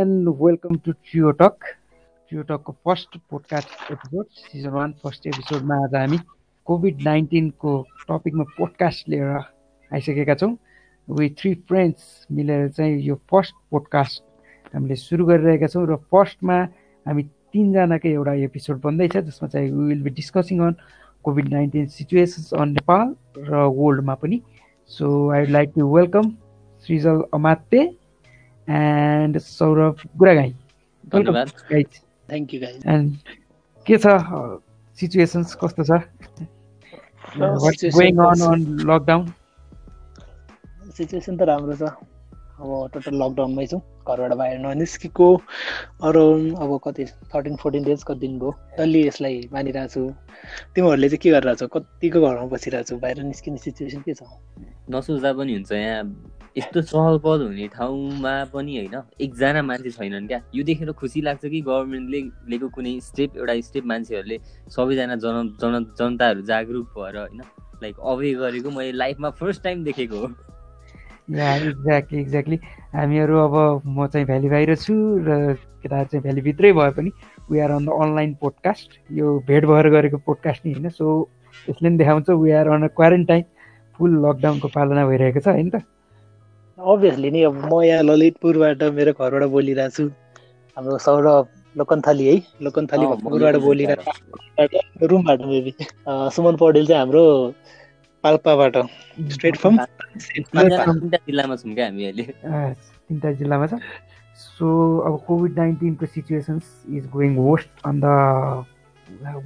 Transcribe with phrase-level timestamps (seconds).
[0.00, 1.64] And welcome to trio talk
[2.28, 6.18] trio टकको first podcast episode season one first एपिसोडमा आज हामी
[6.66, 7.72] covid नाइन्टिनको
[8.08, 9.28] टपिकमा podcast लिएर
[9.90, 10.56] आइसकेका छौँ।
[11.08, 14.22] वि थ्री फ्रेन्ड्स मिलेर चाहिँ यो फर्स्ट पोडकास्ट
[14.74, 16.56] हामीले सुरु गरिरहेका छौँ र फर्स्टमा
[17.06, 17.22] हामी
[17.52, 20.76] तिनजनाकै एउटा एपिसोड बन्दैछ जसमा चाहिँ we will be discussing on
[21.24, 23.14] covid nineteen situations on Nepal
[23.48, 24.40] र वर्ल्डमा पनि।
[24.90, 26.30] So I would like to welcome
[26.86, 27.88] Srijal Amate
[28.70, 30.54] and Saurav Guragai
[31.12, 33.10] धन्यवाद थ्याङ्क यू गाइज एन्ड
[33.86, 34.06] के छ
[34.98, 35.90] सिचुएसन्स कस्तो छ
[37.36, 38.60] going on on
[38.90, 39.32] lockdown
[40.96, 41.82] situation त राम्रो छ.
[42.60, 43.80] अब टोटल लकडाउनमै छौँ.
[44.04, 45.28] घरबाट बाहिर ननिस्केको।
[46.04, 48.50] अराउन्ड अब कति थर्टिन फोर्टिन डेज कति दिन भयो?
[48.78, 50.02] डल्ली यसलाई मानिरहेको छु।
[50.74, 54.22] तिमीहरूले चाहिँ के गरिरहेको छौ कतिको घरमा बसिरहेको छौ बाहिर निस्किने सिचुएसन के छ?
[54.90, 56.04] नसोच्दा पनि हुन्छ यहाँ।
[56.56, 61.46] यस्तो चहल पहल हुने ठाउँमा पनि होइन। एकजना मान्छे छैनन् क्या। यो देखेर खुसी लाग्छ
[61.46, 62.20] कि गभर्मेन्टले
[62.50, 67.42] लिएको कुनै स्टेप एउटा स्टेप मान्छेहरूले सबैजना जन जन जनताहरू जागरुक भएर होइन
[67.82, 70.26] लाइक अवे गरेको मैले लाइफमा फर्स्ट टाइम देखेको हो।
[71.30, 72.58] एक्ज्याक्टली एक्ज्याक्टली
[72.94, 77.10] हामीहरू अब म चाहिँ भ्याली बाहिर छु र केटाहरू चाहिँ भ्यालीभित्रै भए पनि
[77.50, 81.06] we are on the online podcast यो भेट भएर गरेको पोडकास्ट नै होइन। सो
[81.68, 83.44] यसले पनि देखाउँछ we are on a quarantine
[83.98, 85.82] full लकडाउनको पालना भइरहेको छ होइन त?
[86.80, 90.04] अभियसली नि अब म यहाँ ललितपुरबाट मेरो घरबाट बोलिरहेको छु।
[90.76, 95.72] हाम्रो सौरभ लोकन्थली है लोकन्थली भक्तपुरबाट। बोलिरहेको रुमबाट मेबी
[96.34, 97.24] सुमन पौडेल चाहिँ हाम्रो
[98.24, 98.76] पाल्पाबाट
[99.32, 99.76] स्ट्रेट फ्रम
[100.56, 103.74] जिल्लामा छौँ क्या हामी अहिले। तिनवटा जिल्लामा छ।
[104.40, 104.66] सो
[105.06, 106.64] अब कोभिड नाइन्टिनको situations
[106.96, 108.06] is going worst on the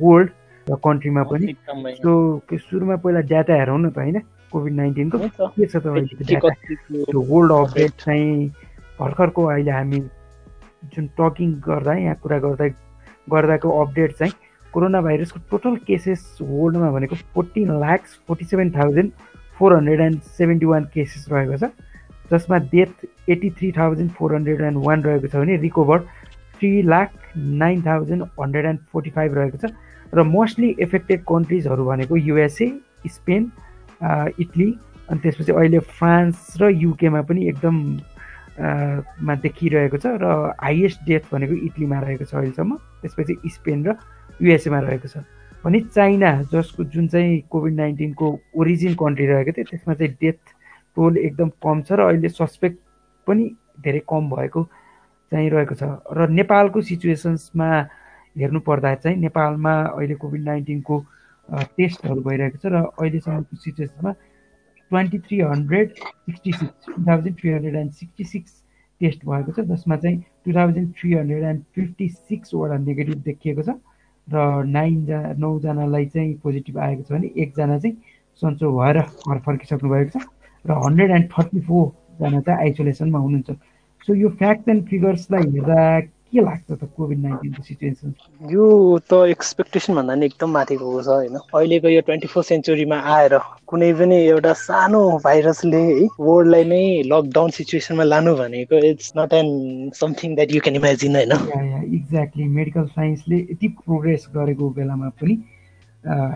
[0.03, 0.31] world
[0.67, 1.55] र कन्ट्रीमा पनि।
[1.99, 2.11] सो
[2.49, 4.23] के सुरुमा पहिला डाटा हेरौँ न त होइन?
[4.55, 5.29] कोभिड नाइन्टिनको के
[5.67, 8.49] छ त अहिलेको के डाटा कतिको त्यो वर्ल्ड अपडेट चाहिँ
[8.99, 10.01] भर्खरको अहिले हामी
[10.95, 12.69] जुन टकिङ गर्दा यहाँ कुरा गर्दा
[13.31, 14.33] गर्दाको अपडेट चाहिँ
[14.73, 19.11] कोरोना भाइरसको टोटल केसेस वर्ल्डमा भनेको fourteen lakhs forty seven thousand
[19.59, 21.71] four hundred and seventy one cases रहेको छ
[22.31, 26.07] जसमा death eighty three thousand four hundred and one रहेको छ भने recover
[26.55, 29.73] three lakh nine thousand hundred and forty five रहेको छ
[30.15, 32.73] र मोस्टली एफेक्टेड कन्ट्रिजहरू भनेको युएसए
[33.09, 33.51] स्पेन
[34.39, 34.69] इटली
[35.11, 37.77] अनि त्यसपछि अहिले फ्रान्स र युकेमा पनि एकदम
[39.27, 43.97] मा देखिरहेको छ र हाइएस्ट डेथ भनेको इटलीमा रहेको छ अहिलेसम्म। त्यसपछि स्पेन र
[44.43, 45.17] युएसएमा रहेको छ।
[45.65, 48.27] भने चाइना जसको जुन चाहिँ कोभिड नाइन्टिनको
[48.57, 50.41] ओरिजिन कन्ट्री रहेको थियो त्यसमा चाहिँ डेथ
[50.97, 52.79] टोल एकदम कम छ र अहिले सस्पेक्ट
[53.27, 53.45] पनि
[53.83, 54.63] धेरै कम भएको
[55.33, 55.83] चाहिँ रहेको छ।
[56.13, 57.69] र नेपालको सिचुएसन्समा
[58.39, 60.97] हेर्नु पर्दा चाहिँ नेपालमा अहिले कोभिड नाइन्टिनको
[61.49, 64.13] टेस्टहरू भइरहेको छ र अहिलेसम्मको सिचुएसनमा
[64.91, 68.63] twenty three hundred sixty six two thousand three hundred and sixty six
[69.01, 73.77] test भएको छ जसमा चाहिँ two thousand three hundred and fifty सिक्सवटा negative देखिएको छ
[74.29, 77.97] र नाइनजना नौजनालाई चाहिँ पोजिटिभ आएको छ भने एकजना चाहिँ
[78.43, 80.27] सन्चो भएर घर फर्किसक्नु भएको छ
[80.65, 83.57] र हन्ड्रेड एन्ड थर्टी फोरजना चाहिँ आइसोलेसनमा हुनुहुन्छ।
[84.09, 85.81] सो यो फ्याक्ट एन्ड फिगर्सलाई हेर्दा
[86.35, 88.15] के लाग्छ त कोभिड नाइन्टिनको सिचुएसन?
[88.53, 88.65] यो
[89.11, 91.37] त एक्सपेक्टेसन भन्दा नि एकदम माथि गएको छ होइन?
[91.55, 93.39] अहिलेको यो ट्वेन्टी फोर सेन्चुरीमा आएर
[93.71, 99.49] कुनै पनि एउटा सानो भाइरसले है वर्ल्डलाई नै लकडाउन सिचुएसनमा लानु भनेको it's not an
[100.01, 101.33] something that you can imagine होइन?
[101.99, 105.35] एक्ज्याक्टली मेडिकल साइन्सले यति प्रोग्रेस गरेको बेलामा पनि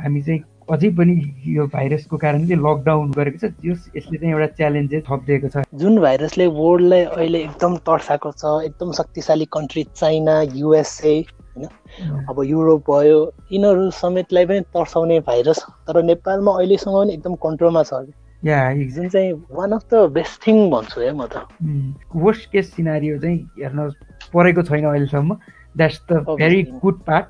[0.05, 1.15] हामी चाहिँ अझै पनि
[1.49, 6.47] यो भाइरसको कारणले लकडाउन गरेको छ जस यसले चाहिँ एउटा च्यालेन्जेस थपिदिएको छ। जुन भाइरसले
[6.59, 11.69] वर्ल्डलाई अहिले एकदम तर्साएको छ एकदम शक्तिशाली कन्ट्री चाइना युएसए होइन?
[12.29, 13.19] अब युरोप भयो
[13.53, 18.05] यिनीहरू समेतलाई पनि तर्साउने भाइरस तर नेपालमा अहिलेसम्म पनि एकदम कन्ट्रोलमा छ
[18.45, 18.59] या
[18.95, 21.49] जुन चाहिँ one of the best thing भन्छु है म त।
[22.15, 23.91] वर्स्ट केस सिनारियो चाहिँ हेर्न
[24.35, 25.35] परेको छैन अहिलेसम्म।
[25.77, 26.63] That's the very.
[26.85, 27.27] Good part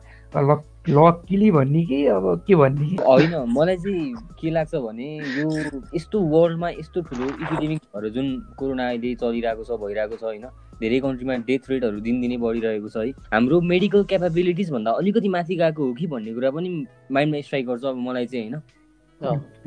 [0.89, 2.87] luckily भन्ने कि अब के भन्ने?
[3.05, 5.09] होइन मलाई चाहिँ के लाग्छ भने
[5.39, 5.49] यो
[5.95, 8.27] यस्तो वर्ल्डमा यस्तो ठुलो इपिडेमिकहरू जुन
[8.59, 10.47] कोरोना अहिले चलिरहेको छ भइरहेको छ होइन
[10.81, 15.87] धेरै कन्ट्रीमा डेथ रेटहरू दिनदिनै बढिरहेको छ है हाम्रो मेडिकल क्यापाबिलिटिज भन्दा अलिकति माथि गएको
[15.87, 16.69] हो कि भन्ने कुरा पनि
[17.11, 18.61] माइन्डमा स्ट्राइक गर्छ अब मलाई चाहिँ होइन।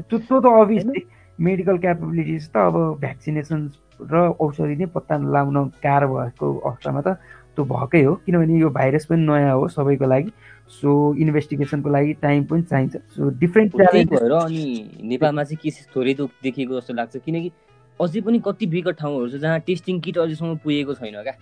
[0.07, 1.06] त्यो त्यो त अभियसली
[1.40, 3.69] मेडिकल क्यापेबिलिटिज त अब भ्याक्सिनेसन
[4.01, 7.18] र औषधि नै पत्ता लाउन गाह्रो भएको अवस्थामा त
[7.56, 10.31] त्यो भएकै हो किनभने यो भाइरस पनि नयाँ हो सबैको लागि।
[10.71, 14.63] सो इन्भेस्टिगेसनको लागि टाइम पनि चाहिन्छ। सो डिफ्रेन्ट भएर अनि
[15.03, 17.18] नेपालमा चाहिँ केसेस थोरै देखिएको जस्तो लाग्छ?
[17.18, 17.51] किनकि
[18.00, 21.36] अझै पनि कति विकट ठाउँहरू छ जहाँ टेस्टिङ किट अझैसम्म पुगेको छैन क्या।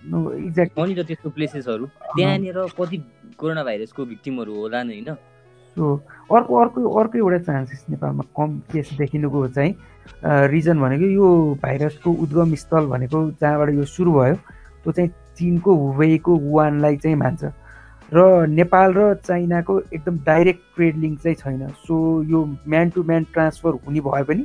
[0.46, 1.86] एक्ज्याक्ट छ नि त त्यस्तो प्लेसेसहरू
[2.16, 2.96] त्यहाँनिर कति
[3.38, 5.14] कोरोना भाइरसको भिक्टिमहरू होला नि होइन?
[5.76, 5.84] सो
[6.34, 9.72] अर्को अर्को अर्को एउटा चान्सेस नेपालमा कम केस देखिनुको चाहिँ
[10.50, 11.28] रिजन भनेको यो
[11.62, 14.34] भाइरसको उद्गम स्थल भनेको जहाँबाट यो सुरु भयो
[14.84, 17.44] त्यो चाहिँ चिनको हुवेईको वुहानलाई चाहिँ मान्छ।
[18.12, 21.94] र नेपाल र चाइनाको एकदम डाइरेक्ट ट्रेड लिङ्क चाहिँ छैन। सो
[22.30, 24.44] यो म्यान टु म्यान ट्रान्सफर हुने भए पनि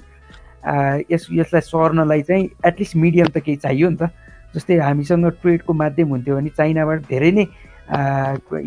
[1.12, 4.10] यस यसलाई सर्नलाई चाहिँ एटलिस्ट मिडियम त केही चाहियो नि त।
[4.56, 7.46] जस्तै हामीसँग ट्रेडको माध्यम हुन्थ्यो भने चाइनाबाट धेरै नै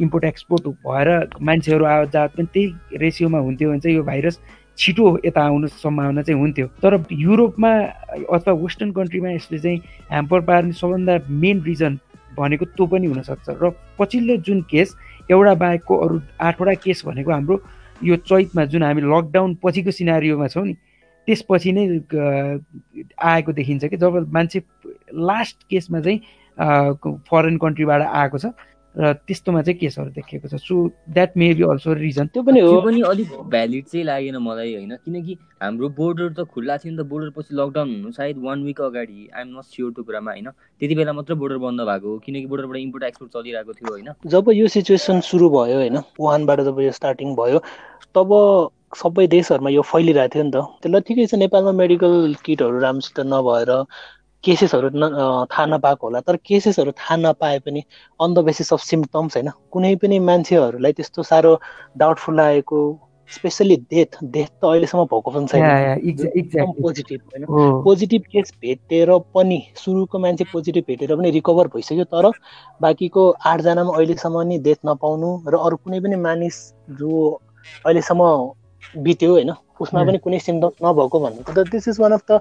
[0.03, 1.09] इम्पोर्ट एक्सपोर्ट भएर
[1.41, 4.39] मान्छेहरू आवाज जावत पनि त्यही रेसियोमा हुन्थ्यो भने चाहिँ यो भाइरस
[4.79, 7.71] छिटो यता आउनु सम्भावना चाहिँ हुन्थ्यो। तर युरोपमा
[8.35, 9.79] अथवा वेस्टर्न कन्ट्रीमा यसले चाहिँ
[10.11, 11.99] ह्याम्पर पार्ने सबभन्दा मेन रिजन
[12.39, 14.97] भनेको त्यो पनि हुनसक्छ। र पछिल्लो जुन केस
[15.31, 17.57] एउटा बाहेकको अरू आठवटा केस भनेको हाम्रो
[18.03, 20.75] यो चैतमा जुन हामी लकडाउन पछिको सिनारीमा छौँ नि
[21.29, 21.85] त्यसपछि नै
[23.21, 24.63] आएको देखिन्छ कि जब मान्छे
[25.13, 26.19] लास्ट केसमा चाहिँ
[27.29, 28.47] फरेन कन्ट्रीबाट आएको छ
[28.99, 30.75] र त्यस्तोमा चाहिँ केसहरू देखिएको छ। So
[31.15, 34.95] that may be also reason त्यो पनि हो। पनि अलिक भ्यालिड चाहिँ लागेन मलाई होइन।
[35.05, 38.81] किनकि हाम्रो बोर्डर त खुल्ला थियो नि त। बोर्डर पछि लकडाउन हुनु सायद वान विक
[38.81, 42.47] अगाडि। आइएम नट स्योर त्यो कुरामा होइन। त्यति बेला मात्र बोर्डर बन्द भएको हो। किनकि
[42.47, 46.91] बोर्डरबाट इम्पोर्ट एक्सपोर्ट चलिरहेको थियो होइन। जब यो सिचुएसन सुरु भयो होइन वानबाट जब यो
[46.91, 47.59] स्टार्टिङ भयो
[48.15, 48.35] तब
[48.97, 53.71] सबै देशहरूमा यो फैलिरहेको थियो नि त। त्यसलाई ठिकै छ। नेपालमा मेडिकल किटहरू राम्रोसित नभएर
[54.45, 57.83] केसेसहरू थाहा नपाएको होला तर केसेसहरू थाहा नपाए पनि
[58.21, 61.53] on the basis of symptoms होइन कुनै पनि मान्छेहरूलाई त्यस्तो साह्रो
[61.97, 62.81] डाउटफुल लागेको
[63.31, 65.65] स्पेसली डेथ डेथ त अहिलेसम्म भएको पनि छैन।
[66.79, 67.45] पोजिटिभ होइन।
[67.83, 72.31] पोजिटिभ केस भेटेर पनि सुरुको मान्छे पोजिटिभ भेटेर पनि रिकभर भइसक्यो तर
[72.81, 76.57] बाँकीको आठजनामा अहिलेसम्म नि डेथ नपाउनु र अरू कुनै पनि मानिस
[76.91, 77.29] जो
[77.85, 78.31] अहिलेसम्म
[79.03, 82.41] बित्यो होइन उसमा पनि कुनै सिम्टम्स नभएको भन्नु त this is one of the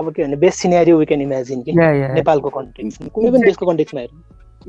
[0.00, 1.72] अब के भने best scenario we can imagine कि?
[1.72, 4.20] नेपालको कन्टेक्स कुनै पनि देशको कन्टेक्समा हेर्नु।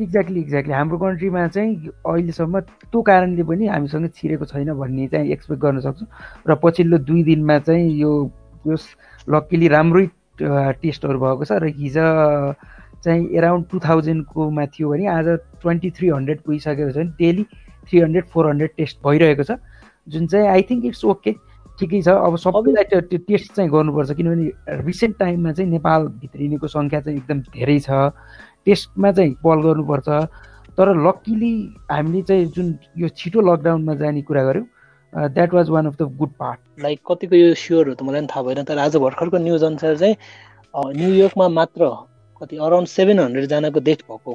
[0.03, 5.61] एक्ज्याक्टली एक्ज्याक्टली हाम्रो कन्ट्रीमा चाहिँ अहिलेसम्म त्यो कारणले पनि हामीसँग छिरेको छैन भन्ने चाहिँ एक्सपेक्ट
[5.61, 6.07] गर्न सक्छौँ।
[6.49, 8.11] र पछिल्लो दुई दिनमा चाहिँ यो
[9.29, 10.05] लक्किली राम्रै
[10.39, 12.05] टेस्टहरू भएको छ र हिजो
[13.03, 15.27] चाहिँ एराउन्ड टु थाउजन्डकोमा थियो भने आज
[15.61, 17.43] ट्वेन्टी थ्री हन्ड्रेड पुगिसकेको छ भने daily
[17.87, 19.51] three hundred four hundred test भइरहेको छ।
[20.07, 21.31] जुन चाहिँ आई थिङ्क इट्स ओके
[21.79, 24.45] ठिकै छ। अब सबैलाई त्यो टेस्ट चाहिँ गर्नुपर्छ। किनभने
[24.85, 27.89] रिसेन्ट टाइममा चाहिँ नेपाल भित्रिनेको सङ्ख्या चाहिँ एकदम धेरै छ।
[28.65, 30.09] टेस्टमा चाहिँ पल गर्नुपर्छ।
[30.77, 31.53] तर लक्किली
[31.91, 32.67] हामीले चाहिँ जुन
[32.97, 34.67] यो छिटो लकडाउनमा जाने कुरा गऱ्यौँ
[35.33, 38.43] that was one of the good part like कतिको यो स्योरहरू त मलाई पनि थाहा
[38.43, 40.15] भएन। तर आज भर्खरको न्युज अनुसार चाहिँ
[40.95, 41.81] न्युयोर्कमा मात्र
[42.41, 44.31] कति अराउन्ड सेभेन हन्ड्रेडजनाको डेथ भएको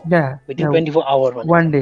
[0.49, 1.79] within twenty four hour one day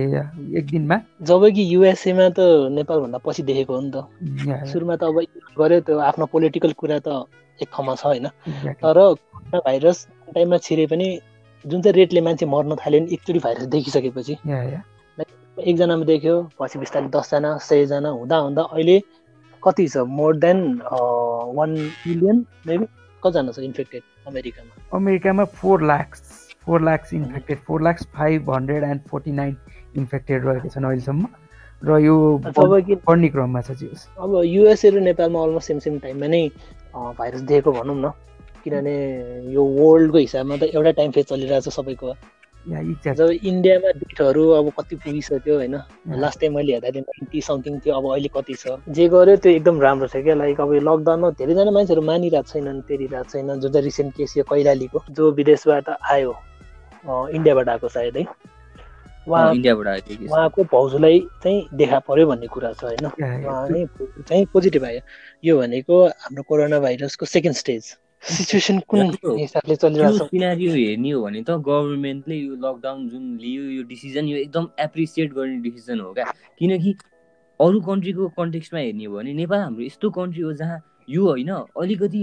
[0.59, 0.97] एक दिनमा?
[1.23, 2.41] जब कि युएसएमा त
[2.73, 5.19] नेपालभन्दा पछि देखेको हो नि त। सुरुमा त अब
[5.59, 7.27] गऱ्यो त्यो आफ्नो पोलिटिकल कुरा त
[7.59, 11.09] एक ठाउँमा छ होइन। तर कोरोना भाइरस टाइममा छिरे पनि
[11.65, 14.35] जुन चाहिँ रेटले मान्छे मर्न थाल्यो नि एकचोटि भाइरस देखिसकेपछि।
[15.59, 18.97] एकजनामा देख्यो पछि बिस्तारै दसजना सयजना हुँदा हुँदा अहिले
[19.63, 19.97] कति छ?
[20.09, 20.59] More than
[21.57, 21.71] one
[22.07, 22.87] million maybe
[23.25, 24.73] कतिजना छ इन्फेक्टेड अमेरिकामा?
[24.95, 26.21] अमेरिकामा four lakhs
[26.65, 29.57] four lakhs infected four lakhs five hundred and forty nine
[29.97, 31.27] infected रहेको छन् अहिलेसम्म।
[31.83, 32.17] र यो
[32.47, 33.71] पढ्ने क्रममा छ
[34.19, 36.43] अब युएसए र नेपालमा अलमोस्ट सेम सेम टाइममा नै
[37.19, 38.11] भाइरस दिएको भनौँ न।
[38.63, 38.95] किनभने
[39.55, 42.15] यो वर्ल्डको हिसाबमा त एउटा टाइम फेज चलिरहेको छ सबैको।
[42.63, 45.75] जब इन्डियामा डेटहरू अब कति पुगिसक्यो होइन।
[46.23, 48.79] लास्ट टाइम मैले हेर्दाखेरि नाइन्टी समथिङ थियो अब अहिले कति छ?
[48.89, 52.81] जे गर्यो त्यो एकदम राम्रो छ क्या। लाइक अब यो लकडाउनमा धेरैजना मान्छेहरू मानिरहेको छैनन्
[52.87, 56.33] तेरिरहेको छैन जो चाहिँ रिसेन्ट केस यो कैलालीको जो विदेशबाट आयो
[57.35, 58.25] इन्डियाबाट आएको सायद है।
[59.23, 63.67] उहाँ उहाँको भाउजूलाई चाहिँ देखा पर्यो भन्ने कुरा छ होइन। उहाँ
[64.29, 65.01] चाहिँ पोजिटिभ आयो।
[65.45, 69.01] यो भनेको हाम्रो कोरोना भाइरसको सेकेन्ड स्टेज सिचुएसन कुन
[69.39, 74.29] हिसाबले चलिरहेको छ सिनारियो हेर्ने हो भने त गभर्मेन्टले यो लकडाउन जुन लियो यो डिसिजन
[74.29, 76.25] यो एकदम एप्रिसिएट गर्ने डिसिजन हो क्या?
[76.59, 76.95] किनकि
[77.61, 80.79] अरू कन्ट्रीको कन्टेक्स्टमा हेर्ने हो भने नेपाल हाम्रो यस्तो कन्ट्री हो जहाँ
[81.11, 82.23] यो होइन अलिकति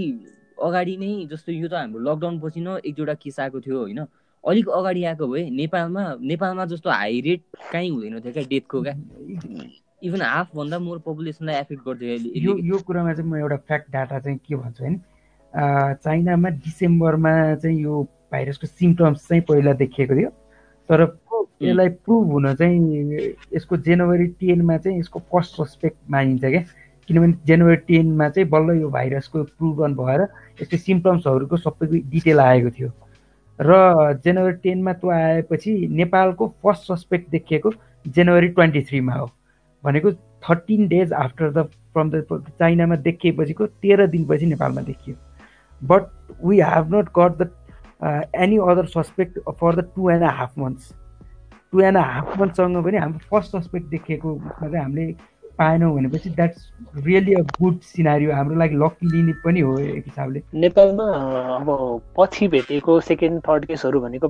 [0.58, 4.00] अगाडि नै जस्तो यो त हाम्रो लकडाउन पछि न एक दुईवटा केस आएको थियो होइन
[4.44, 7.42] अलिक अगाडि आएको भए नेपालमा नेपालमा जस्तो हाई रेट
[7.72, 8.96] कहीँ हुँदैन थियो क्या डेथको क्या?
[10.08, 14.38] इभन हाफभन्दा मोर पपुलेसनलाई एफेक्ट गर्थ्यो यो यो कुरामा चाहिँ म एउटा फ्याक्ट डाटा चाहिँ
[14.48, 14.98] के भन्छु भने
[15.56, 20.30] चाइनामा डिसेम्बरमा चाहिँ यो भाइरसको सिम्टम्स चाहिँ पहिला देखिएको थियो।
[20.90, 21.02] तर
[21.62, 26.64] यसलाई प्रुभ हुन चाहिँ यसको जनवरी टेनमा चाहिँ यसको फर्स्ट सस्पेक्ट मानिन्छ क्या।
[27.10, 30.22] किनभने जनवरी टेनमा चाहिँ बल्ल यो भाइरसको प्रुभन भएर
[30.62, 32.92] यसको सिम्टम्सहरूको सबैको डिटेल आएको थियो।
[33.60, 37.74] र जनवरी टेनमा त्यो आएपछि नेपालको फर्स्ट सस्पेक्ट देखिएको
[38.08, 39.30] जनवरी ट्वेन्टी थ्रीमा हो।
[39.84, 40.12] भनेको
[40.46, 41.64] thirteen days after the
[41.94, 45.16] from the चाइनामा देखिएपछिको तेह्र दिनपछि नेपालमा देखियो।
[45.82, 46.10] But
[46.42, 47.50] we have not got the
[48.02, 50.94] uh, any other suspect for the two and a half months.
[51.72, 55.06] Two and half मन्थसँग पनि हाम्रो फर्स्ट सस्पेक्ट देखेकोमा चाहिँ हामीले
[55.60, 56.62] पाएनौँ भनेपछि that's
[57.06, 61.06] really a good scenario हाम्रो लागि लक्की लिने पनि हो एक हिसाबले। नेपालमा
[61.58, 61.70] अब
[62.18, 64.28] पछि भेटेको सेकेन्ड थर्ड केसहरू भनेको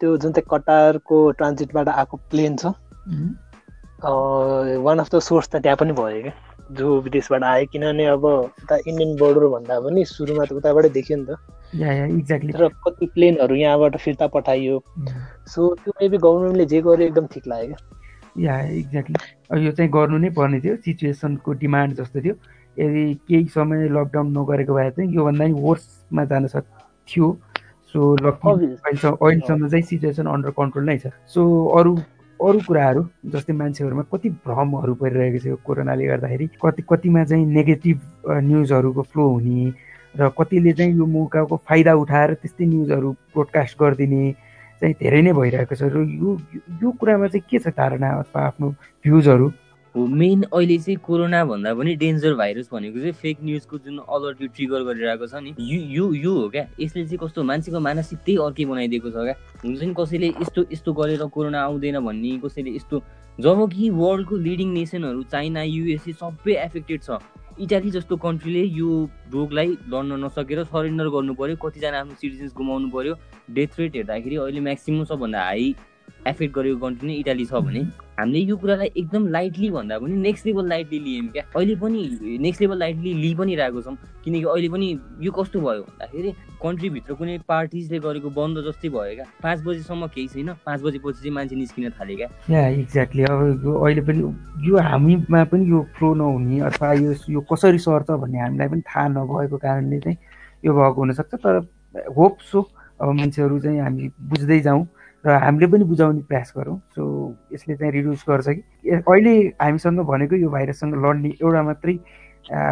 [0.00, 2.72] त्यो जुन चाहिँ कटारको ट्रान्जिटबाट आएको प्लेन छ
[4.86, 6.32] वान अफ द सोर्स त त्यहाँ पनि भयो क्या।
[6.72, 11.26] जो विदेशबाट आयो किनभने अब उता इन्डियन बोर्डर भन्दा पनि सुरुमा त उताबाटै देखियो नि
[11.26, 11.38] त।
[11.78, 14.82] या या एक्ज्याक्टली तर कति प्लेनहरू यहाँबाट फिर्ता पठाइयो।
[15.46, 17.76] सो त्यो मेबी गभर्मेन्टले जे गर्यो एकदम ठिक लाग्यो।
[18.42, 19.16] या एक्ज्याक्टली
[19.50, 22.34] अब यो चाहिँ गर्नु नै पर्ने थियो। सिचुएसनको डिमान्ड जस्तो थियो।
[22.76, 27.26] यदि केही समय लकडाउन नगरेको भए चाहिँ योभन्दा नि वर्समा जान सक्थ्यो।
[27.94, 28.78] So lucky Obvious.
[28.84, 31.42] अहिलेसम्म अहिलेसम्म चाहिँ सिचुएसन अन्डर कन्ट्रोल नै छ। सो
[31.78, 31.96] अरू
[32.36, 33.02] अरू कुराहरू
[33.32, 37.98] जस्तै मान्छेहरूमा कति भ्रमहरू परिरहेको छ यो कोरोनाले गर्दाखेरि कति कतिमा चाहिँ नेगेटिभ
[38.48, 39.72] न्युजहरूको फ्लो हुने
[40.14, 44.24] र कतिले चाहिँ यो मौकाको फाइदा उठाएर त्यस्तै न्युजहरू ब्रोडकास्ट गरिदिने
[44.80, 46.30] चाहिँ धेरै नै भइरहेको छ। र यो
[46.82, 48.68] यो कुरामा चाहिँ के छ धारणा अथवा आफ्नो
[49.04, 49.46] भ्युजहरू
[49.96, 54.48] मेन अहिले चाहिँ कोरोना भन्दा पनि डेन्जर भाइरस भनेको चाहिँ फेक न्युजको जुन अलर्ट यो
[54.56, 58.64] ट्रिगर गरिरहेको छ नि यो यो हो क्या। यसले चाहिँ कस्तो मान्छेको मानसिक त्यही अर्कै
[58.64, 59.34] बनाइदिएको छ क्या।
[59.64, 63.02] हुन्छ नि कसैले यस्तो यस्तो गरेर कोरोना आउँदैन भन्ने कसैले यस्तो
[63.40, 67.18] जब कि वर्ल्डको लिडिङ नेसनहरू चाइना युएसए सबै एफेक्टेड छ
[67.60, 68.88] इटाली जस्तो कन्ट्रीले यो
[69.32, 73.14] रोगलाई लड्न नसकेर सरेन्डर गर्नु पर्यो कतिजना आफ्नो सिटिजन्स गुमाउनु पर्यो
[73.56, 75.74] डेथ रेट हेर्दाखेरि अहिले म्याक्सिमम् सबभन्दा हाई
[76.26, 77.80] एफेक्ट गरेको कन्ट्री नै इटाली छ भने
[78.18, 82.62] हामीले यो कुरालाई एकदम लाइटली भन्दा पनि नेक्स्ट लेभल लाइटली लियौँ क्या। अहिले पनि नेक्स्ट
[82.62, 84.88] लेभल लाइटली लिइ पनि रहेको छौँ किनकि अहिले पनि
[85.20, 86.32] यो कस्तो भयो भन्दाखेरि
[86.62, 91.34] कन्ट्रीभित्र कुनै पार्टिजले गरेको बन्द जस्तै भयो क्या। पाँच बजीसम्म केही छैन पाँच बजेपछि चाहिँ
[91.34, 94.20] मान्छे निस्किन थाल्यो क्या। या एक्ज्याक्टली अब अहिले पनि
[94.68, 99.08] यो हामीमा पनि यो फ्लो नहुने अथवा यो यो कसरी सर्छ भन्ने हामीलाई पनि थाहा
[99.20, 100.18] नभएको कारणले चाहिँ
[100.64, 101.54] यो भएको हुनसक्छ। तर
[102.16, 102.68] होप सो
[103.00, 104.86] अब मान्छेहरू चाहिँ हामी बुझ्दै जाउँ।
[105.26, 110.36] र हामीले पनि बुझाउने प्रयास गरौँ। सो यसले चाहिँ रिड्युस गर्छ कि। अहिले हामीसँग भनेको
[110.36, 111.94] यो भाइरससँग लड्ने एउटा मात्रै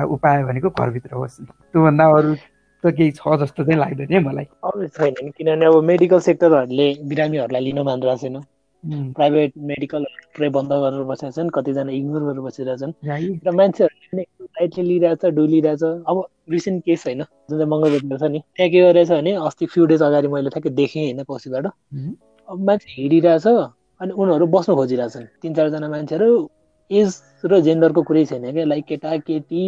[0.04, 2.34] उपाय भनेको घरभित्र होस्। त्योभन्दा अरू
[2.84, 6.96] त केही छ जस्तो चाहिँ लाग्दैन है मलाई। अब छैन नि। किनभने अब मेडिकल सेक्टरहरूले
[7.04, 8.36] बिरामीहरूलाई लिन मानिरहेको छैन।
[9.12, 10.04] प्राइभेट मेडिकल
[10.36, 14.84] पुरै बन्द गरेर बसेका छन् कतिजना इग्नोर गरेर बसिरहेका छन्। या, यी- र मान्छेहरूले लाइटली
[14.84, 19.32] लिइरहेछ डुलिरहेछ। अब रिसेन्ट केस होइन। जुन चाहिँ मङ्गलबेटमा छ नि त्यहाँ के गरेछ भने
[19.32, 21.66] अस्ति फ्यु डेज अगाडि मैले ठ्याक्कै देखेँ होइन पछिबाट
[22.48, 23.46] मान्छे हिँडिरहेछ
[24.00, 26.28] अनि उनीहरू बस्नु खोजिरहेछन्। तिन चारजना मान्छेहरू
[26.90, 27.08] एज
[27.44, 29.62] र जेन्डरको कुरै छैन क्या। लाइक केटा केटी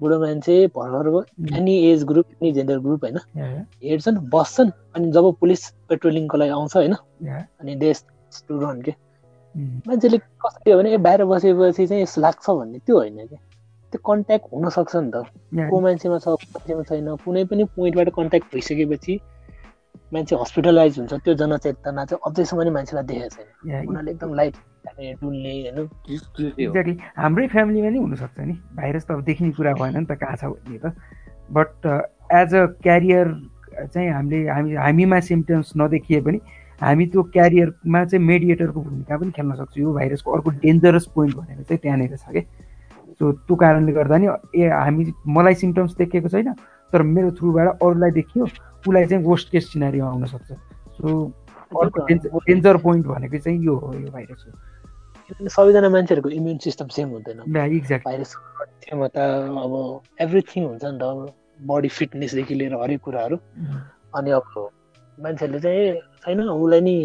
[0.00, 1.20] बुढो मान्छे भर्खरको
[1.56, 3.18] any age group any gender group होइन।
[3.84, 8.04] हेर्छन् बस्छन् अनि जब पुलिस पेट्रोलिङको लागि आउँछ होइन अनि देश
[8.50, 8.92] रन के
[9.54, 13.38] मान्छेले कसरी हो भने ए बाहिर बसेपछि चाहिँ लाग्छ भन्ने त्यो होइन क्या।
[13.92, 15.16] त्यो कन्ट्याक्ट हुनसक्छ नि त।
[15.70, 19.18] को मान्छेमा छ को मान्छेमा छैन। कुनै पनि पोइन्टबाट कन्ट्याक्ट भइसकेपछि
[20.12, 23.46] मान्छे हस्पिटलाइज हुन्छ त्यो जनचेतना चाहिँ अझैसम्म नि मान्छेलाई देखेको छैन।
[23.88, 24.30] उनीहरूले एकदम
[25.22, 25.78] डुल्ने होइन?
[26.10, 30.36] एक्ज्याक्टली हाम्रै फ्यामिलीमा नि हुनसक्छ नि। भाइरस त अब देखिने कुरा भएन नि त कहाँ
[30.36, 30.94] छ भन्ने त।
[31.50, 31.72] बट
[32.32, 33.26] एज अ क्यारियर
[33.92, 36.38] चाहिँ हामीले हामी हामीमा सिम्टम्स नदेखिए पनि
[36.80, 41.62] हामी त्यो क्यारियरमा चाहिँ मेडिएटरको भूमिका पनि खेल्न सक्छौँ। यो भाइरसको अर्को डेन्जरस पोइन्ट भनेको
[41.62, 42.44] चाहिँ त्यहाँनिर छ क्या
[43.16, 44.26] सो त्यो कारणले गर्दा नि
[44.56, 45.02] ए हामी
[45.36, 46.52] मलाई सिम्टम्स देखिएको छैन
[46.92, 48.44] तर मेरो थ्रुबाट अरूलाई देखियो।
[48.82, 50.50] उसलाई चाहिँ वर्स्ट केस सिनारीमा आउन सक्छ।
[50.98, 51.08] सो
[51.72, 57.38] अर्को डेन्जर पोइन्ट भनेको चाहिँ यो हो यो भाइरसको सबैजना मान्छेहरूको इम्युन सिस्टम सेम हुँदैन।
[57.56, 59.24] एक्ज्याक्ट भाइरस क्षमता
[59.64, 59.72] अब
[60.20, 61.18] एभ्रिथिङ हुन्छ नि त अब
[61.66, 63.36] बडी फिटनेसदेखि लिएर हरेक कुराहरू।
[64.16, 64.44] अनि अब
[65.18, 65.84] मान्छेहरूले चाहिँ
[66.24, 66.96] छैन उसलाई नि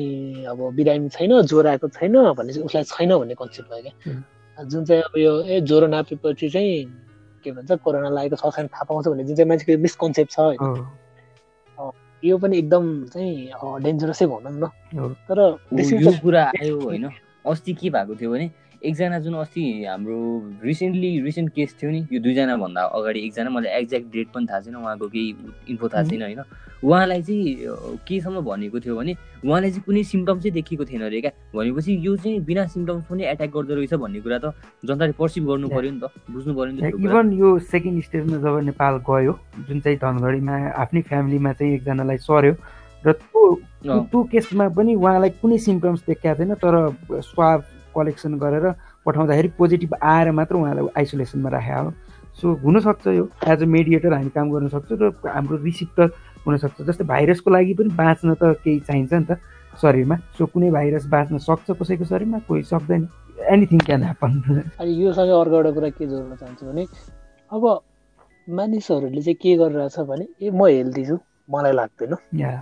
[0.50, 4.86] अब बिरामी छैन ज्वरो आएको छैन भने चाहिँ उसलाई छैन भन्ने कन्सेप्ट भयो क्या। जुन
[4.86, 6.86] चाहिँ अब यो ए ज्वरो नापेपछि चाहिँ
[7.44, 10.58] के भन्छ कोरोना लागेको छ छैन थाहा पाउँछ भन्ने जुन चाहिँ मान्छेको मिसकन्सेप्ट छ होइन।
[10.60, 10.74] हो
[12.24, 14.70] यो पनि एकदम चाहिँ डेन्जरसै भनौँ न।
[15.30, 15.40] तर
[16.02, 17.10] यो कुरा आयो होइन
[17.46, 18.50] अस्ति के भएको थियो भने
[18.84, 20.18] एकजना जुन अस्ति हाम्रो
[20.64, 24.60] रिसेन्टली रिसेन्ट केस थियो नि यो दुईजना भन्दा अगाडि एकजना मलाई एक्ज्याक्ट डेट पनि थाहा
[24.62, 25.36] छैन उहाँको केही
[25.70, 26.42] इन्फो थाहा छैन होइन
[26.84, 29.16] उहाँलाई चाहिँ केसम्म भनेको थियो भने
[29.46, 33.24] उहाँलाई चाहिँ कुनै सिम्टम चाहिँ देखिएको थिएन अरे क्या भनेपछि यो चाहिँ बिना सिम्टम्स पनि
[33.26, 34.54] एट्याक गर्दो रहेछ भन्ने कुरा त
[34.86, 38.60] जनताले पर्सिभ गर्नु पर्यो नि त बुझ्नु पर्यो नि त। इभन यो सेकेन्ड स्टेजमा जब
[38.66, 39.34] नेपाल गयो
[39.68, 42.54] जुन चाहिँ धनगढीमा आफ्नै फ्यामिलीमा चाहिँ एकजनालाई सर्यो
[43.06, 43.44] र त्यो।
[43.84, 46.76] त्यो केसमा पनि उहाँलाई कुनै सिम्टम्स देखाएको थिएन तर
[47.26, 47.64] स्वाब
[47.98, 48.66] कलेक्सन गरेर
[49.06, 51.92] पठाउँदाखेरि पोजिटिभ आएर मात्र उहाँलाई आइसोलेसनमा राखेको हो
[52.38, 56.08] सो हुनसक्छ यो। एज अ मेडिएटर हामी काम गर्न सक्छौँ र हाम्रो रिसिप्टर
[56.46, 59.42] हुनसक्छ। जस्तै भाइरसको लागि पनि बाँच्न त केही चाहिन्छ नि त
[59.82, 62.40] शरीरमा। सो कुनै भाइरस बाँच्न सक्छ कसैको शरीरमा?
[62.48, 64.32] कोही सक्दैन। एनिथिङ क्यान ह्यापन
[64.82, 66.86] अनि योसँग अर्को एउटा कुरा के जोड्न चाहन्छु भने
[67.52, 67.64] अब
[68.48, 71.18] मानिसहरूले चाहिँ के गरिरहेछ भने ए म हेल्दी छु।
[71.50, 72.54] मलाई लाग्दैन। या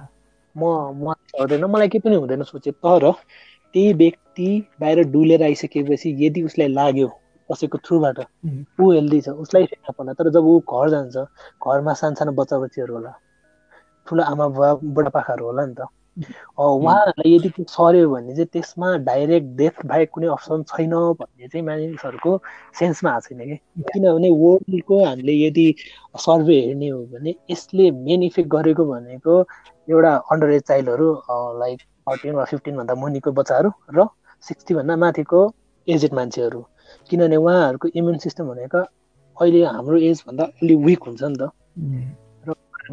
[0.56, 0.63] म
[1.04, 3.12] म सर्दैन मलाई केही पनि हुँदैन सोचे। तर
[3.75, 4.48] त्यही व्यक्ति
[4.82, 7.08] बाहिर डुलेर आइसकेपछि यदि उसलाई लाग्यो
[7.50, 8.20] कसैको थ्रुबाट.
[8.82, 12.94] ऊ हेल्दी छ उसलाई फेरि पर्ला। तर जब ऊ घर जान्छ घरमा सानसानो बच्चा बच्चीहरू
[12.96, 13.12] होला
[14.08, 15.88] ठुलो आमा बुवा बुढापाकाहरू होला नि त
[16.58, 21.65] उहाँहरूलाई यदि त्यो सर्यो भने चाहिँ त्यसमा डाइरेक्ट डेथ बाहेक कुनै अप्सन छैन भन्ने चाहिँ
[21.65, 22.32] मानिसहरूको
[22.79, 23.58] सेन्समा आएको छैन कि।
[23.91, 25.67] किनभने वर्ल्डको हामीले यदि
[26.25, 29.36] सर्वे हेर्ने हो भने यसले मेन इफेक्ट गरेको भनेको
[29.88, 31.12] एउटा अन्डर एज चाइल्डहरू
[31.60, 34.07] लाइक थर्टिन वा फिफ्टिनभन्दा मुनिको बच्चाहरू र
[34.45, 35.39] सिक्सटीभन्दा माथिको
[35.88, 36.62] एजेड मान्छेहरू।
[37.09, 38.81] किनभने उहाँहरूको इम्युन सिस्टम भनेको
[39.38, 41.50] अहिले हाम्रो एजभन्दा अलि विक हुन्छ नि त।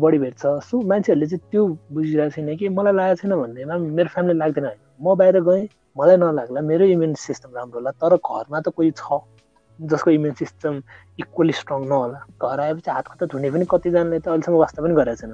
[0.01, 4.39] बढी भेट्छ। सो मान्छेहरूले चाहिँ त्यो बुझिरहेको छैन कि मलाई लागेको छैन भन्दैमा मेरो फ्यामिली
[4.39, 4.69] लाग्दैन
[5.03, 9.21] म बाहिर गएँ मलाई नलाग्ला मेरो इम्युन सिस्टम राम्रो होला तर घरमा त कोही छ
[9.79, 10.83] जसको इम्युन सिस्टम
[11.21, 15.21] इक्वली स्ट्रङ नहोला। घर आएपछि हात खुट्टा धुने पनि कतिजनाले त अहिलेसम्म वास्ता पनि गरेको
[15.21, 15.33] छैन।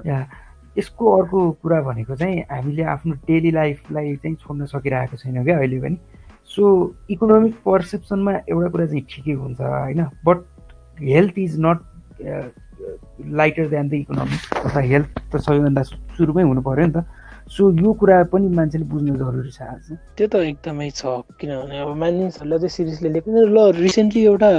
[0.79, 5.79] यसको अर्को कुरा भनेको चाहिँ हामीले आफ्नो डेली लाइफलाई चाहिँ छोड्न सकिरहेको छैन क्या अहिले
[5.83, 5.97] पनि।
[6.49, 6.63] सो
[7.11, 10.01] इकोनोमिक पर्सेप्सनमा एउटा कुरा चाहिँ ठिकै हुन्छ होइन?
[10.25, 10.37] But
[11.01, 11.79] health is not
[13.39, 15.81] lighter than the economy अथवा हेल्थ त सबैभन्दा
[16.17, 17.05] सुरुमै हुनु पऱ्यो नि त।
[17.49, 19.85] सो यो कुरा पनि मान्छेले बुझ्नु जरुरी छ आज।
[20.17, 21.01] त्यो त एकदमै छ
[21.39, 24.49] किनभने अब मानिसहरूलाई चाहिँ सिरियसली लिएको ल रिसेन्टली एउटा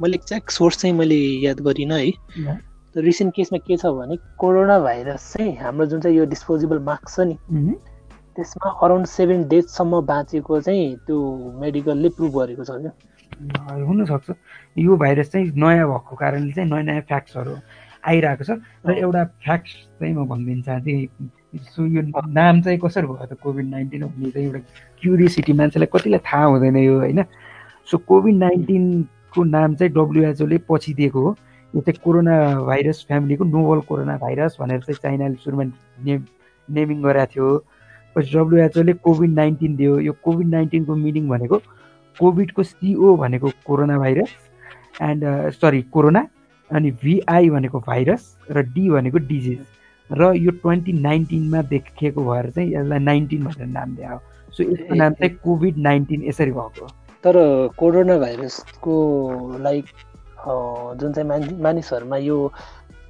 [0.00, 2.10] मैले एक्ज्याक्ट सोर्स चाहिँ मैले याद गरिनँ है।
[2.96, 7.20] रिसेन्ट केसमा के छ भने कोरोना भाइरस चाहिँ हाम्रो जुन चाहिँ यो डिस्पोजेबल मास्क छ
[7.28, 7.36] नि
[8.36, 11.16] त्यसमा अराउन्ड सेभेन डेजसम्म बाँचेको चाहिँ त्यो
[11.60, 12.92] मेडिकलले प्रुभ गरेको छ क्या।
[13.84, 14.30] हुनसक्छ।
[14.78, 17.56] यो भाइरस चाहिँ नयाँ भएको कारणले चाहिँ नयाँ नयाँ फ्याक्ट्सहरू
[18.06, 18.50] आइरहेको छ
[18.86, 23.66] र एउटा फ्याक्ट्स चाहिँ म भनिदिन चाहन्थेँ सो यो नाम चाहिँ कसरी भयो त कोभिड
[23.70, 24.60] नाइन्टिन भन्ने चाहिँ एउटा
[25.02, 27.24] क्युरियोसिटी मान्छेलाई कतिलाई थाहा हुँदैन यो होइन?
[27.88, 31.36] सो कोभिड नाइन्टिनको नाम चाहिँ डब्लुएचओले पछि दिएको हो।
[31.74, 32.34] यो चाहिँ कोरोना
[32.66, 35.64] भाइरस फ्यामिलीको नोभल कोरोना भाइरस भनेर चाहिँ चाइनाले सुरुमा
[36.04, 36.24] नेम
[36.68, 37.48] नेमिङ गरेको थियो।
[38.16, 41.58] पछि डब्लुएचओले कोभिड नाइन्टिन दियो। यो कोभिड नाइन्टिनको मिनिङ भनेको
[42.18, 44.30] कोभिडको सिओ भनेको corona virus
[45.02, 46.26] and sorry corona
[46.70, 49.58] अनि भिआई भनेको भाइरस र डी भनेको डिजिज
[50.10, 54.18] र यो ट्वेन्टी नाइन्टिनमा देखिएको भएर चाहिँ यसलाई नाइन्टिन भनेर नाम दियो
[54.56, 56.86] सो यसको नाम चाहिँ कोभिड नाइन्टिन यसरी भएको
[57.24, 57.36] तर
[57.78, 58.96] कोरोना भाइरसको
[59.60, 59.84] लाइक
[60.46, 62.36] जुन चाहिँ मानि मानिसहरूमा यो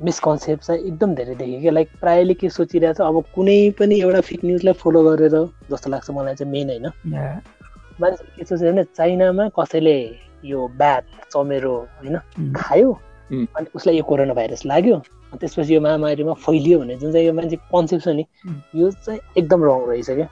[0.02, 4.20] मिसकन्सेप्ट चाहिँ एकदम धेरै देखेँ क्या। लाइक प्रायःले के सोचिरहेको छ अब कुनै पनि एउटा
[4.20, 5.36] फेक न्युजलाई फलो गरेर
[5.70, 6.86] जस्तो लाग्छ मलाई चाहिँ मेन होइन।
[8.00, 9.96] मान्छेले के सोच्यो भने चाइनामा कसैले
[10.44, 12.16] यो ब्याट चमेरो होइन
[12.56, 12.92] खायो
[13.32, 14.96] अनि उसलाई यो कोरोना भाइरस लाग्यो
[15.40, 18.24] त्यसपछि यो महामारीमा फैलियो भने जुन चाहिँ यो मान्छे कन्सेप्ट छ नि
[18.76, 20.28] यो चाहिँ एकदम रङ रहेछ क्या।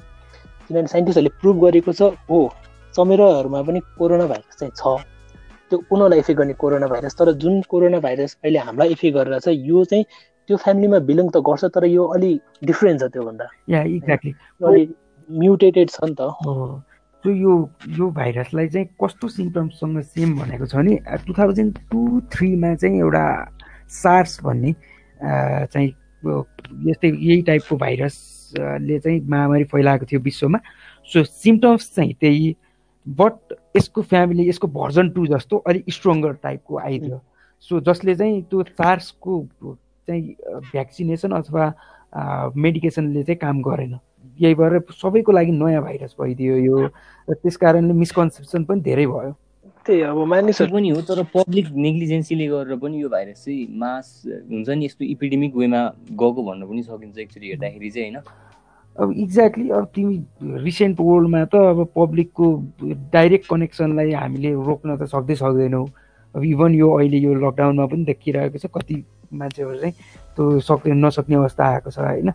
[0.69, 2.39] किनभने साइन्टिस्टहरूले प्रुभ गरेको छ हो
[2.95, 5.05] चमेरोहरूमा पनि कोरोना भाइरस चाहिँ छ।
[5.75, 9.49] त्यो उनीहरूलाई इफेक्ट गर्ने कोरोना भाइरस तर जुन कोरोना भाइरस अहिले हामीलाई इफेक्ट गरेर छ
[9.49, 10.05] यो चाहिँ
[10.49, 13.45] त्यो फ्यामिलीमा बिलोङ त गर्छ तर यो अलिक डिफ्रेन्ट छ त्योभन्दा।
[14.71, 14.95] अलिक
[15.29, 16.31] म्युटेटेड छ नि त।
[17.25, 17.53] सो यो
[17.99, 20.95] यो भाइरसलाई चाहिँ कस्तो सिम्टम्ससँग सेम भनेको छ भने
[21.27, 23.25] टु थाउजन्ड टू थ्रीमा चाहिँ एउटा
[23.99, 24.73] सार्स भन्ने
[25.75, 25.89] चाहिँ
[26.91, 30.59] यस्तै यही टाइपको भाइरसले चाहिँ महामारी फैलाएको थियो विश्वमा।
[31.11, 32.55] सो सिम्टम्स चाहिँ त्यही
[33.07, 37.21] बट यसको फ्यामिली यसको भर्जन टू जस्तो अलिक स्ट्रङ्गर टाइपको आइदियो।
[37.65, 39.43] सो जसले चाहिँ त्यो सार्सको
[40.07, 40.35] चाहिँ
[40.73, 41.73] भ्याक्सिनेसन अथवा
[42.57, 43.99] मेडिकेसनले चाहिँ काम गरेन।
[44.39, 46.77] यही भएर सबैको लागि नयाँ भाइरस भइदियो यो
[47.29, 49.33] र त्यस कारणले मिसकन्सेप्सन पनि धेरै भयो।
[49.87, 54.69] त्यही अब मानिसहरू पनि हो तर पब्लिक नेग्लिजेन्सीले गरेर पनि यो भाइरस चाहिँ मास हुन्छ
[54.69, 55.81] नि यस्तो इपिडेमिक वेमा
[56.15, 58.23] गएको भन्न पनि सकिन्छ एक्चुली हेर्दाखेरि चाहिँ होइन।
[59.01, 60.17] अब एक्ज्याक्टली अब तिमी
[60.65, 62.47] रिसेन्ट वर्ल्डमा त अब पब्लिकको
[63.13, 65.87] डाइरेक्ट कनेक्सनलाई हामीले रोक्न त सक्दै सक्दैनौँ।
[66.35, 68.97] अब इभन यो अहिले यो लकडाउनमा पनि देखिरहेको छ कति
[69.35, 69.95] मान्छेहरू चाहिँ
[70.37, 72.31] त्यो सक्दै नसक्ने अवस्था आएको छ होइन?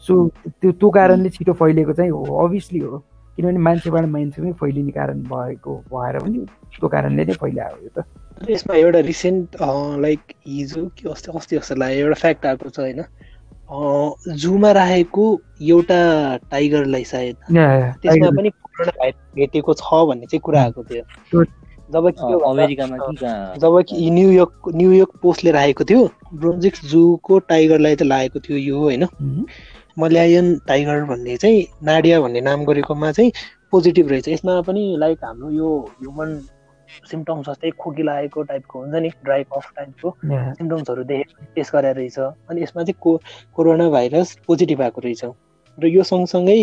[0.00, 0.14] सो
[0.48, 2.98] त्यो त्यो कारणले छिटो फैलिएको चाहिँ हो अभियसली हो।
[3.36, 6.38] किनभने मान्छेबाट मान्छेमै फैलिने कारण भएको भएर पनि
[6.72, 8.04] त्यो कारणले नै फैलायो यो त।
[8.50, 9.56] यसमा एउटा रिसेन्ट
[10.00, 13.00] लाइक हिजो कि अस्ति अस्ति जस्तो लाग्यो एउटा फ्याक्ट आएको छ होइन?
[13.70, 15.24] जूमा राखेको
[15.62, 16.00] एउटा
[16.50, 17.36] टाइगरलाई सायद।
[18.02, 21.44] त्यसमा पनि कोरोना भाइरस भेटेको छ भन्ने चाहिँ कुरा आएको थियो।
[21.92, 22.96] जब कि अमेरिकामा
[23.56, 29.08] जब कि न्युयोर्क न्युयोर्क पोस्टले राखेको थियो ब्रोन्जिक्स जूको टाइगरलाई चाहिँ लागेको थियो यो होइन?
[29.98, 33.32] मल्यायन टाइगर भन्ने चाहिँ नाडिया भन्ने नाम गरेकोमा चाहिँ
[33.70, 36.40] पोजिटिभ रहेछ। यसमा पनि लाइक हाम्रो यो ह्युमन
[37.10, 42.18] सिम्टम्स जस्तै खोकी लागेको टाइपको हुन्छ नि ड्राई कफ टाइपको सिम्टम्सहरू देखेर टेस्ट गराएर रहेछ।
[42.18, 43.16] अनि यसमा चाहिँ को
[43.56, 45.24] कोरोना भाइरस पोजिटिभ आएको रहेछ।
[45.78, 46.60] र यो सँगसँगै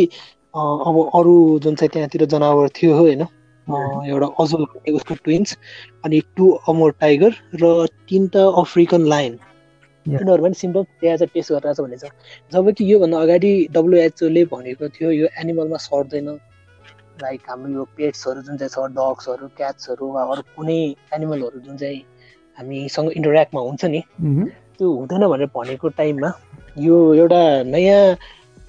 [0.56, 5.58] अब अरू जुन चाहिँ त्यहाँतिर जनावर थियो होइन एउटा अजुल उसको ट्विन्स
[6.06, 9.38] अनि टु अमोर टाइगर र तिनवटा अफ्रिकन लाइन
[10.06, 12.12] उनीहरू पनि सिम्टम्स त्यहाँ चाहिँ टेस्ट गरिरहेछ भन्ने छ
[12.54, 16.28] जब कि योभन्दा अगाडि डब्लुएचओले भनेको थियो यो एनिमलमा सर्दैन।
[17.22, 20.80] लाइक हाम्रो यो पेट्सहरू जुन चाहिँ छ डग्सहरू क्याट्सहरू वा अरू कुनै
[21.16, 22.02] एनिमलहरू जुन चाहिँ
[22.58, 24.02] हामीसँग इन्टरेक्टमा हुन्छ नि
[24.78, 26.32] त्यो हुँदैन भनेर भनेको टाइममा
[26.78, 28.02] यो एउटा नयाँ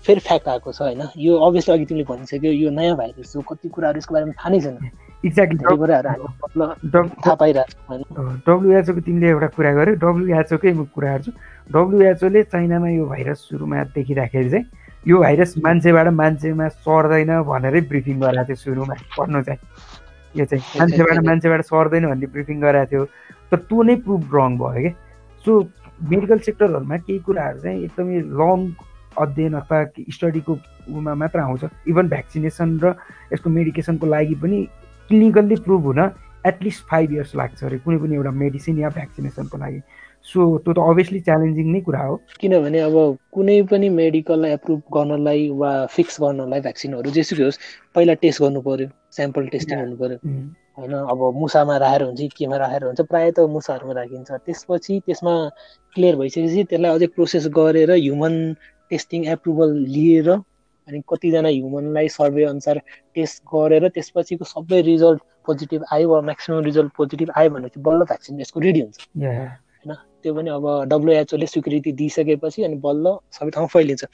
[0.06, 1.02] फेरि फ्याक्ट आएको छ होइन?
[1.18, 4.61] यो अभियसली अघि तिमीले भनिसक्यो यो नयाँ भाइरस हो कति कुराहरू यसको बारेमा थाहा नै
[4.61, 4.78] छैन।
[5.26, 8.02] एक्ज्याक्टली कुराहरू हामी थाहा पाइरहेको होइन?
[8.46, 11.30] डब्लुएचओको तिमीले एउटा कुरा गर्यो डब्लुएचओकै म कुरा गर्छु।
[11.74, 14.64] डब्लुएचओले चाइनामा यो भाइरस सुरुमा देखिँदाखेरि चाहिँ
[15.07, 19.61] यो भाइरस मान्छेबाट मान्छेमा सर्दैन भनेरै ब्रिफिङ गराएको थियो सुरुमा पढ्नु चाहिँ।
[20.35, 23.05] यो चाहिँ मान्छेबाट मान्छेबाट सर्दैन भन्ने ब्रिफिङ गराएको थियो।
[23.51, 24.92] तर त्यो नै प्रुभ रङ भयो क्या
[25.45, 25.53] सो
[26.11, 28.59] मेडिकल सेक्टरहरूमा केही कुराहरू चाहिँ एकदमै लङ
[29.16, 29.79] अध्ययन अथवा
[30.12, 30.53] स्टडीको
[30.90, 32.95] उमा मात्र आउँछ। इभन भ्याक्सिनेसन र
[33.33, 34.59] यसको मेडिकेसनको लागि पनि
[35.09, 36.01] क्लिनिकल्ली प्रुभ हुन
[36.47, 39.81] एटलिस्ट फाइभ इयर्स लाग्छ अरे कुनै पनि एउटा मेडिसिन या भ्याक्सिनेसनको लागि।
[40.26, 42.96] सो त्यो त अभियसली च्यालेन्जिङ नै कुरा हो। किनभने अब
[43.34, 47.58] कुनै पनि मेडिकल एप्रुभ गर्नलाई वा फिक्स गर्नलाई भ्याक्सिनहरू जेसुकै होस्
[47.94, 50.18] पहिला टेस्ट गर्नु पर्यो स्याम्पल टेस्टिङ हुनु पर्यो।
[50.78, 55.34] होइन अब मुसामा राखेर हुन्छ केमा राखेर हुन्छ प्रायः त मुसाहरूमा राखिन्छ। त्यसपछि त्यसमा
[55.94, 58.34] क्लियर भइसकेपछि त्यसलाई अझै प्रोसेस गरेर ह्युमन
[58.90, 62.78] टेस्टिङ एप्रुभल लिएर अनि कतिजना ह्युमनलाई सर्वे अनुसार
[63.14, 68.40] टेस्ट गरेर त्यसपछिको सबै रिजल्ट पोजिटिभ आयो वा म्याक्सिमम् रिजल्ट पोजिटिभ आयो भनेपछि बल्ल भ्याक्सिन
[68.40, 69.06] यसको रेडी हुन्छ।
[70.26, 74.04] त्यो पनि अब डब्लुएचओले स्वीकृति दिइसकेपछि अनि बल्ल सबै ठाउँ फैलिन्छ।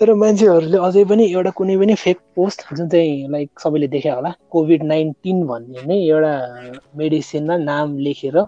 [0.00, 4.32] तर मान्छेहरूले अझै पनि एउटा कुनै पनि फेक पोस्ट जुन चाहिँ लाइक सबैले देखे होला
[4.50, 6.32] कोभिड नाइन्टिन भन्ने नै एउटा
[6.98, 8.38] मेडिसिनमा नाम लेखेर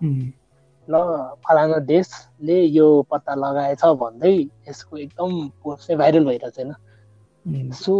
[0.89, 1.03] ल
[1.47, 4.35] फलाना देशले यो पत्ता लगाएछ भन्दै
[4.69, 5.31] यसको एकदम
[5.63, 7.95] पोस्ट चाहिँ भाइरल भइरहेको छैन। सो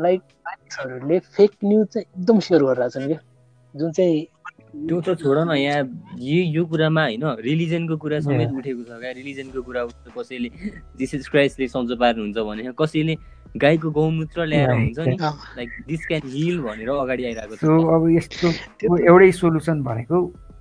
[0.00, 3.20] लाइक मानिसहरूले फेक न्युज चाहिँ एकदम सेयर गरिरहेछन् क्या।
[3.74, 4.26] जुन चाहिँ
[4.68, 5.80] त्यो त छोड न यहाँ
[6.20, 10.48] यो यो कुरामा होइन रिलिजनको कुरा समेत उठेको छ क्या। रिलिजनको कुरा उठ्छ कसैले
[10.98, 13.14] जिसस क्राइस्टले सन्चो पार्नुहुन्छ भने कसैले
[13.56, 18.46] गाईको गौमूत्र ल्याएर हुन्छ नि लाइक दिस क्यान हिल भनेर अगाडि आइरहेको छ। अब यस्तो
[19.08, 20.16] एउटै सोल्युसन भनेको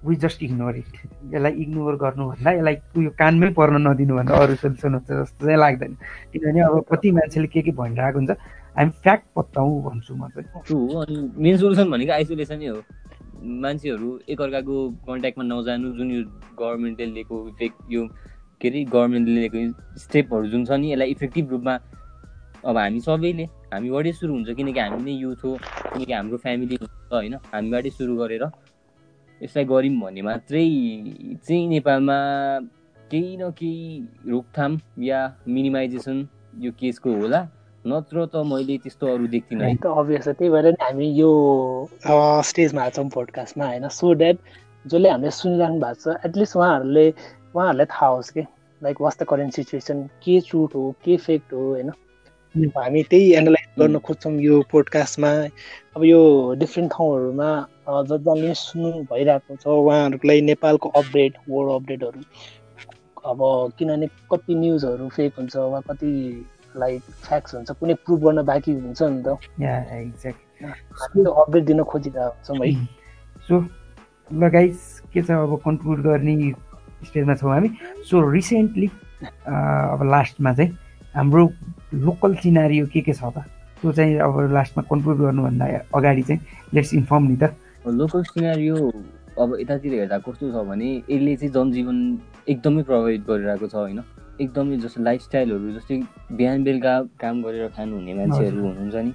[0.08, 0.93] वी जस्ट इग्नोर इट
[1.34, 5.93] यसलाई इग्नोर गर्नुभन्दा यसलाई उयो कानमै पर्न नदिनुभन्दा अरू सोल्युसन हुन्छ जस्तो चाहिँ लाग्दैन।
[6.32, 8.32] किनभने अब कति मान्छेले के के भनिरहेको हुन्छ
[8.78, 10.48] हामी फ्याक्ट पत्ताउँ भन्छु म चाहिँ।
[11.04, 12.82] अनि मेन सोल्युसन भनेको आइसोलेसनै हो।
[13.43, 14.76] मान्छेहरू एकअर्काको
[15.08, 16.23] कन्ट्याक्टमा नजानु जुन यो
[16.60, 17.36] गभर्मेन्टले लिएको
[17.89, 18.08] यो
[18.62, 21.76] के अरे गभर्मेन्टले लिएको स्टेपहरू जुन छ नि यसलाई इफेक्टिभ रूपमा
[22.65, 25.52] अब हामी सबैले हामीबाटै सुरु हुन्छ किनकि हामी नै युथ हो
[25.93, 27.36] किनकि हाम्रो फ्यामिली हुन्छ होइन?
[27.54, 28.43] हामीबाटै सुरु गरेर
[29.41, 30.65] यसलाई गऱ्यौँ भने मात्रै
[31.45, 32.17] चाहिँ नेपालमा
[33.12, 36.28] केही न केही रोकथाम या मिनिमाइजेसन
[36.65, 37.39] यो केसको होला।
[37.91, 41.32] नत्र त मैले त्यस्तो अरू देख्दिनँ है। त अभियस त्यही भएर नि हामी यो
[42.50, 43.88] स्टेजमा आएको छौँ पोडकास्टमा होइन?
[44.00, 44.38] सो द्याट
[44.86, 47.08] जसले हामीले सुनिरहनु भएको छ एटलिस्ट उहाँहरूले
[47.56, 48.43] उहाँहरूलाई थाहा होस् कि?
[48.82, 50.91] Like was the current situation के ट्रुथ हो?
[51.06, 51.63] के फेक्ट हो?
[51.69, 51.91] होइन?
[52.56, 55.32] हामी त्यही एनालाइज गर्न खोज्छौँ यो पोडकास्टमा
[55.95, 56.19] अब यो
[56.60, 57.50] डिफ्रेन्ट ठाउँहरूमा
[58.10, 62.21] जसले सुन्नु भइरहेको छ उहाँहरूलाई नेपालको अपडेट वर्ल्ड अपडेटहरू
[63.30, 63.39] अब
[63.78, 66.12] किनभने कति न्युजहरू फेक हुन्छ वा कति
[66.78, 69.28] लाइक फ्याक्ट्स हुन्छ कुनै प्रुभ गर्न बाँकी हुन्छ नि त।
[71.13, 72.72] त्यो अपडेट दिन खोजिरहेको छौँ है।
[73.48, 73.56] सो
[74.34, 74.80] ल गाइस
[75.13, 76.36] के छ अब कन्क्लुड गर्ने
[77.06, 77.70] स्टेजमा छौँ हामी।
[78.10, 78.88] सो रिसेन्टली
[79.28, 80.72] अब लास्टमा चाहिँ
[81.16, 81.44] हाम्रो
[81.94, 83.46] लोकल सिनारी के के छ त?
[83.82, 86.42] त्यो चाहिँ अब लास्टमा कन्क्लुड गर्नुभन्दा अगाडि चाहिँ
[86.74, 87.54] लेट्स इन्फर्म नि त।
[87.88, 88.76] लोकल सिनारियो
[89.38, 91.98] अब यतातिर हेर्दा कस्तो छ भने यसले चाहिँ जनजीवन
[92.50, 94.02] एकदमै प्रभावित गरिरहेको छ होइन?
[94.41, 95.95] एकदमै जस्तो लाइफस्टाइलहरू जस्तै
[96.38, 99.13] बिहान बेलुका काम गरेर खानुहुने मान्छेहरू हुनुहुन्छ नि।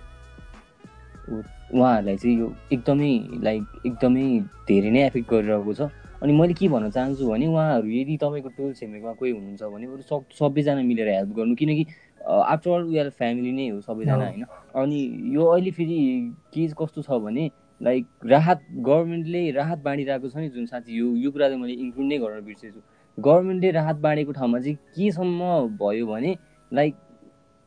[1.72, 4.24] उहाँहरूलाई चाहिँ यो एकदमै लाइक एकदमै
[4.68, 5.82] धेरै नै एफेक्ट गरिरहेको छ।
[6.22, 10.02] अनि मैले के भन्न चाहन्छु भने उहाँहरू यदि तपाईँको टोल छिमेकमा कोही हुनुहुन्छ भने बरु
[10.11, 11.85] सब सबैजना मिलेर हेल्प गर्नु किनकि
[12.22, 14.44] आफ्टर अल वी फ्यामिली नै हो सबैजना होइन?
[14.74, 14.98] अनि
[15.35, 15.98] यो अहिले फेरि
[16.54, 21.30] के कस्तो छ भने लाइक राहत गभर्मेन्टले राहत बाँडिरहेको छ नि जुन साथी यो यो
[21.30, 22.80] कुरा चाहिँ मैले इन्क्लुड नै गर्न बिर्सेछु।
[23.18, 25.40] गभर्मेन्टले राहत बाँडेको ठाउँमा चाहिँ केसम्म
[25.77, 26.37] भयो भने
[26.72, 26.94] लाइक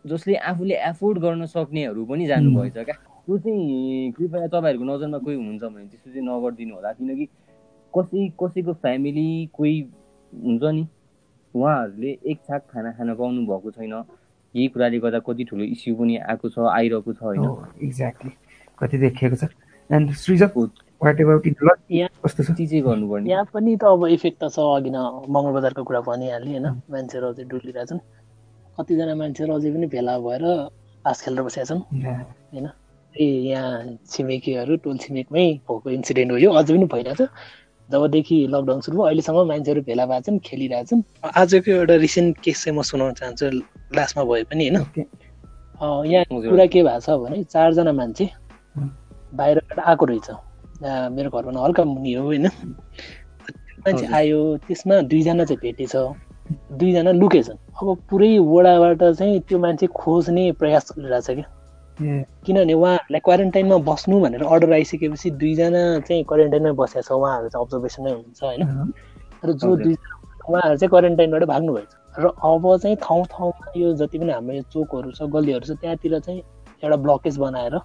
[0.06, 5.64] जसले आफूले एफोर्ड गर्न सक्नेहरू पनि जानुभएछ क्या। त्यो चाहिँ कृपया तपाईँहरूको नजरमा कोही हुनुहुन्छ
[5.64, 7.26] भने त्यस्तो चाहिँ नगरिदिनु होला किनकि
[7.94, 9.82] कसै कसैको फ्यामिली कोही
[10.34, 10.88] हुन्छ नि
[11.56, 13.94] उहाँहरूले एक छाक खाना खान पाउनु भएको छैन।
[14.56, 17.46] यही कुराले गर्दा कति ठुलो इस्यु पनि आएको छ आइरहेको छ होइन।
[17.84, 18.32] एक्ज्याक्टली
[18.80, 19.50] कति देखिएको छ।
[19.90, 20.58] And Srijak
[21.06, 21.56] what about in
[21.92, 22.52] यहाँ कस्तो छ?
[22.52, 24.98] चाहिँ गर्नुपर्ने यहाँ पनि त अब इफेक्ट त छ अघि न
[25.30, 28.00] मङ्गल बजारको कुरा भनिहालेँ होइन। मान्छेहरू अझै डुलिरहेछन्।
[28.78, 30.44] कतिजना मान्छेहरू अझै पनि भेला भएर
[31.06, 32.68] तास खेलेर बसेका छन् होइन?
[33.16, 37.22] त्यही यहाँ छिमेकीहरू टोल छिमेकमै भएको इन्सिडेन्ट हो यो। अझै पनि भइरहेछ।
[37.90, 42.76] जबदेखि लकडाउन सुरु भयो अहिलेसम्म मान्छेहरू भेला भएको छन् खेलिरहेछन्। आजको एउटा रिसेन्ट केस चाहिँ
[42.78, 43.46] म सुनाउन चाहन्छु।
[43.96, 45.06] लास्टमा भए पनि होइन?
[46.12, 48.26] यहाँ कुरा के भएको छ भने चारजना मान्छे
[49.38, 50.30] बाहिरबाट आएको रहेछ।
[50.84, 52.48] मेरो घरमा हल्का मुनि हो होइन?
[53.86, 55.96] मान्छे आयो त्यसमा दुईजना चाहिँ भेटेछ।
[56.78, 61.48] दुईजना लुकेछन् अब पुरै वडाबाट चाहिँ त्यो मान्छे खोज्ने प्रयास चलिरहेछ क्या।
[62.46, 68.12] किनभने उहाँहरूलाई क्वारेन्टाइनमा बस्नु भनेर अर्डर आइसकेपछि दुईजना चाहिँ क्वारेन्टाइनमै बसेको छ। उहाँहरू चाहिँ अब्जर्भेसनै
[68.12, 68.62] हुनुहुन्छ होइन?
[69.46, 70.14] र जो। दुईजना
[70.50, 75.12] उहाँहरू चाहिँ क्वारेन्टाइनबाट भाग्नुभएछ। र अब चाहिँ ठाउँ ठाउँमा यो जति पनि हाम्रो यो चोकहरू
[75.12, 76.42] छ गल्लीहरू छ त्यहाँतिर चाहिँ
[76.84, 77.76] एउटा ब्लकेज बनाएर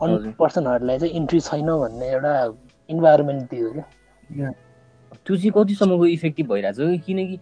[0.00, 2.54] पर्सनहरूलाई चाहिँ इन्ट्री छैन भन्ने एउटा
[2.88, 3.84] इन्भाइरोमेन्ट दियो क्या
[4.38, 4.50] या,
[5.26, 7.38] त्यो चाहिँ कतिसम्मको इफेक्टिभ भइरहेछ कि किनकि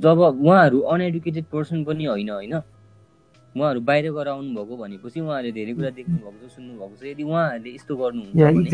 [0.00, 5.90] जब उहाँहरू अनएडुकेटेड पर्सन पनि होइन होइन उहाँहरू बाहिर गएर आउनुभएको भनेपछि उहाँहरूले धेरै कुरा
[5.90, 8.64] देख्नु भएको छ सुन्नु भएको छ यदि उहाँहरूले यस्तो गर्नुहुन्छ त्यो हामी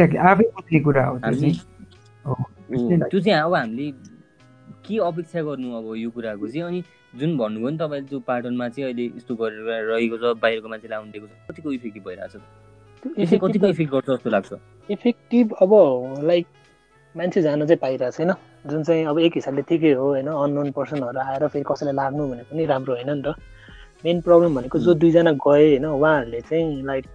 [3.21, 3.91] चाहिँ अब हामीले
[4.87, 6.83] के अपेक्षा गर्नु अब यो कुराको चाहिँ अनि
[7.15, 11.13] जुन भन्नुभयो नि तपाईँले त्यो पाटनमा चाहिँ अहिले यस्तो गरेर रहेको छ बाहिरको मान्छेलाई आउनु
[11.13, 12.37] दिएको छ कतिको इफेक्टिभ भइरहेछ
[13.03, 14.53] कतिको इफेक्ट गर्छ जस्तो लाग्छ।
[14.91, 15.73] इफेक्टिभ अब
[16.25, 16.47] लाइक
[17.15, 18.33] मान्छे जान चाहिँ पाइरहेको छैन।
[18.71, 22.43] जुन चाहिँ अब एक हिसाबले ठिकै हो होइन अननोन पर्सनहरू आएर फेरि कसैलाई लाग्नु भने
[22.47, 23.35] पनि राम्रो होइन नि त।
[24.05, 27.07] मेन प्रब्लम भनेको जो दुईजना गए होइन उहाँहरूले चाहिँ लाइक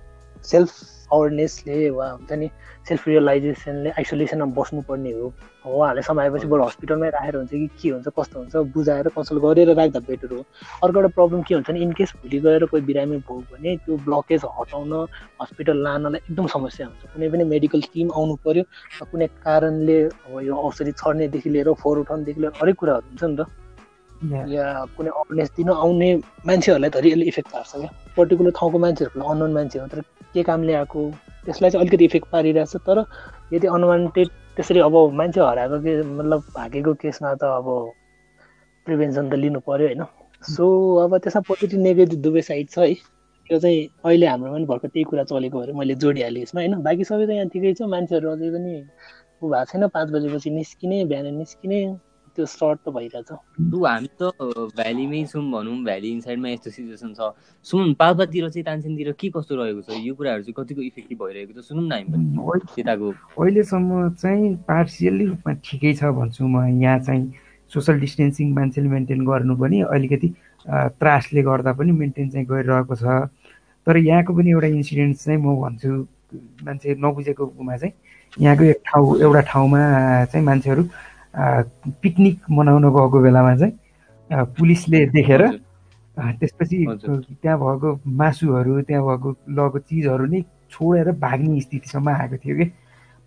[0.44, 0.72] सेल्फ
[1.14, 2.50] अवेरनेसले वा हुन्छ नि
[2.88, 5.28] सेल्फ रियलाइजेसनले आइसोलेसनमा बस्नुपर्ने हो।
[5.68, 10.00] उहाँहरूले समाएपछि बरु हस्पिटलमै राखेर हुन्छ कि के हुन्छ कस्तो हुन्छ बुझाएर कन्सल्ट गरेर राख्दा
[10.08, 10.44] बेटर हो।
[10.84, 14.42] अर्को एउटा प्रब्लम के हुन्छ भने इनकेस भोलि गएर कोही बिरामी भयो भने त्यो ब्लकेज
[14.60, 14.92] हटाउन
[15.42, 18.64] हस्पिटल लानलाई एकदम समस्या हुन्छ। कुनै पनि मेडिकल टिम आउनु पर्यो
[19.00, 23.36] र कुनै कारणले अब यो औषधि छर्नेदेखि लिएर फोहोर उठाउनेदेखि लिएर हरेक कुराहरू हुन्छ नि
[23.40, 23.48] त।
[24.50, 24.66] या,
[24.98, 26.10] कुनै अवेरनेस दिन आउने
[26.48, 30.02] मान्छेहरूलाई त रियली इफेक्ट पार्छ क्या। पर्टिकुलर ठाउँको मान्छेहरूलाई अननोन मान्छे हो तर
[30.38, 31.10] के कामले आएको?
[31.46, 33.04] त्यसलाई चाहिँ अलिकति इफेक्ट पारिरहेछ तर
[33.54, 37.68] यदि अनवान्टेड त्यसरी अब मान्छे हराएको के मतलब भागेको केसमा त अब
[38.88, 40.04] प्रिभेन्सन त लिनु पर्यो होइन।
[40.44, 40.66] सो
[41.04, 42.94] अब त्यसमा पोजिटिभ नेगेटिभ दुवै साइड छ है।
[43.50, 47.04] त्यो चाहिँ अहिले हाम्रो पनि भर्खर त्यही कुरा चलेको भएर मैले जोडिहालेँ यसमा होइन। बाँकी
[47.10, 48.74] सबै त यहाँ ठिकै छ। मान्छेहरू अझै पनि
[49.42, 51.80] ऊ भएको छैन। पाँच बजेपछि निस्किने बिहान निस्किने।
[52.38, 53.34] त्यो सर्ट त भइरहेछ।
[53.74, 54.30] लु हामी त
[54.78, 57.34] भ्यालीमै छौँ भनौँ भ्याली इनसाइडमा यस्तो सिचुएसन छ।
[57.66, 59.98] सुनौँ पाल्पातिर चाहिँ तानसेनतिर के कस्तो रहेको छ?
[59.98, 61.66] यो कुराहरू चाहिँ कतिको इफेक्टिभ भइरहेको छ?
[61.66, 63.08] सुनौँ न हामी पनि। अहिले- त्यताको।
[63.42, 67.34] अहिलेसम्म चाहिँ पार्सियल्ली रूपमा ठिकै छ भन्छु म। यहाँ चाहिँ
[67.74, 70.28] सोसल डिस्टेन्सिङ मान्छेले मेन्टेन गर्नु पनि अलिकति
[71.02, 73.04] त्रासले गर्दा पनि मेन्टेन चाहिँ गरिरहेको छ।
[73.88, 75.90] तर यहाँको पनि एउटा इन्सिडेन्ट चाहिँ म भन्छु
[76.64, 77.94] मान्छे नबुझेकोमा चाहिँ
[78.40, 79.80] यहाँको एक ठाउँ एउटा ठाउँमा
[80.32, 80.84] चाहिँ मान्छेहरू
[81.38, 85.42] पिकनिक मनाउन गएको बेलामा चाहिँ पुलिसले देखेर
[86.18, 86.78] त्यसपछि।
[87.42, 92.66] त्यहाँ भएको मासुहरू त्यहाँ भएको लगेको चिजहरू नै छोडेर भाग्ने स्थितिसम्म आएको थियो कि।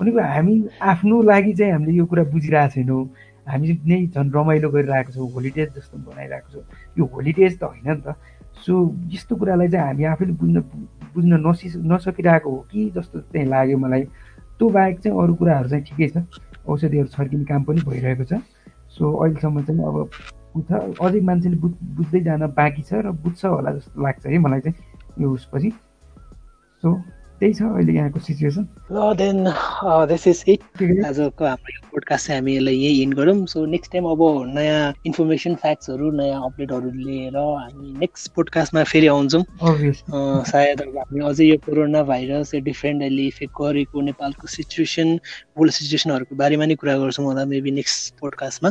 [0.00, 3.04] भनेको हामी आफ्नो लागि चाहिँ हामीले यो कुरा बुझिरहेको छैनौँ।
[3.46, 6.64] हामी नै झन् रमाइलो गरिरहेको छौँ होलिडेज जस्तो बनाइरहेको छौँ।
[6.98, 8.16] यो होलिडेज त होइन नि त।
[8.66, 8.72] सो
[9.12, 10.60] यस्तो कुरालाई चाहिँ हामी आफैले बुझ्न
[11.14, 14.02] बुझ्न नसि नसकिरहेको हो कि जस्तो चाहिँ लाग्यो मलाई।
[14.58, 16.16] त्यो बाहेक चाहिँ अरू कुराहरू चाहिँ ठिकै छ।
[16.68, 18.40] औषधिहरू छर्किने काम पनि भइरहेको छ।
[18.90, 19.96] सो अहिलेसम्म चाहिँ अब
[20.54, 24.60] बुझ्छ अझै मान्छेले बुझ बुझ्दै जान बाँकी छ र बुझ्छ होला जस्तो लाग्छ है मलाई
[24.60, 24.76] चाहिँ
[25.20, 25.70] यो उसपछि।
[26.82, 26.88] सो
[27.40, 29.38] त्यही छ अहिले यहाँको सिचुएसन। ल देन
[30.08, 30.60] दिस इज इट
[31.06, 34.22] आजको हाम्रो यो पोडकास्ट चाहिँ हामी यसलाई यही इन्ड गरौँ। सो नेक्स्ट टाइम अब
[34.56, 39.42] नयाँ इन्फर्मेसन फ्याक्ट्सहरू नयाँ अपडेटहरू लिएर हामी नेक्स्ट पोडकास्टमा फेरि आउँछौँ।
[40.52, 45.18] सायद अब हामी अझै यो कोरोना भाइरस यो डिफ्रेन्ट अहिले इफेक्ट गरेको नेपालको सिचुएसन
[45.56, 48.70] वर्ल्ड सिचुएसनहरूको बारेमा नै कुरा गर्छौँ होला मेबी नेक्स्ट पोडकास्टमा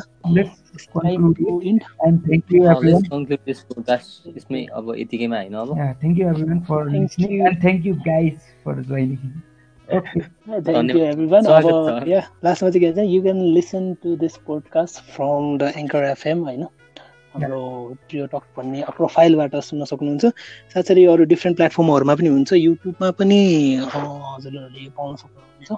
[4.36, 5.70] यसमै अब यतिकैमा होइन अब।
[6.02, 7.46] Thank you everyone for Thank listening you.
[7.48, 9.22] And thank you guys for joining
[10.90, 14.96] you everyone स्वागत अब। या लास्टमा चाहिँ के भन्छ you can listen to this podcast
[15.16, 16.64] from the anchor FM होइन
[17.34, 17.62] हाम्रो
[18.10, 20.26] प्रियो टक भन्ने प्रोफाइलबाट सुन्न सक्नुहुन्छ।
[20.74, 23.40] साथसाथै अरू डिफ्रेन्ट प्लेटफर्महरूमा पनि हुन्छ। युट्युबमा पनि
[23.86, 25.70] हजुरहरूले यो पाउन सक्नुहुन्छ।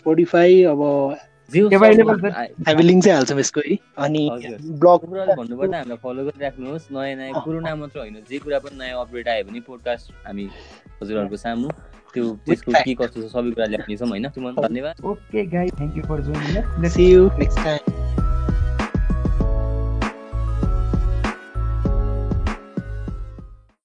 [0.00, 0.80] स्पोटिफाई अब
[1.50, 4.22] हामी लिङ्क चाहिँ हाल्छौँ यसको है। अनि।
[4.80, 9.44] ब्लग हामीलाई फलो गरिराख्नुहोस्। नयाँ नयाँ कुरोना मात्र होइन। जे कुरा पनि नयाँ अपडेट आयो
[9.44, 10.44] भने पोडकास्ट हामी
[11.02, 11.68] हजुरहरूको सामु।
[12.14, 16.02] त्यो त्यसको के कस्तो छ सबै कुरा ल्याउनेछौँ होइन। सुमन धन्यवाद okay guys thank you
[16.02, 18.09] for joining see you next time